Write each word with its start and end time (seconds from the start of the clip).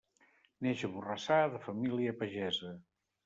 Neix 0.67 0.85
a 0.87 0.89
Borrassà, 0.95 1.37
de 1.55 1.61
família 1.67 2.17
pagesa. 2.23 2.73